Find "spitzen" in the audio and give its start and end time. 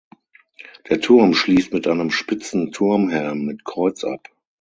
2.09-2.71